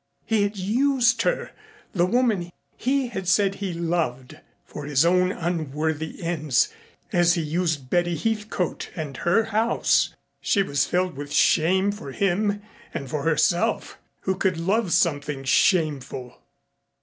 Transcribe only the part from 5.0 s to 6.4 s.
own unworthy